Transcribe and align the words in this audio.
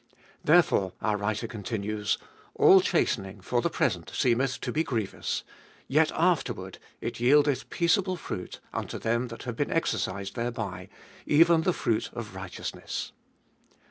Therefore, 0.43 0.93
our 0.99 1.15
writer 1.15 1.45
continues, 1.45 2.17
All 2.55 2.81
chastening 2.81 3.39
for 3.39 3.61
the 3.61 3.69
present 3.69 4.09
seemeth 4.15 4.59
to 4.61 4.71
be 4.71 4.83
grievous: 4.83 5.43
yet 5.87 6.11
afterward 6.15 6.79
it 7.01 7.19
yieldeth 7.19 7.69
peaceable 7.69 8.15
fruit 8.17 8.59
unto 8.73 8.97
them 8.97 9.27
that 9.27 9.43
have 9.43 9.55
been 9.55 9.69
exercised 9.69 10.33
thereby, 10.33 10.89
even 11.27 11.61
the 11.61 11.71
fruit 11.73 12.09
of 12.13 12.33
righteousness. 12.33 13.11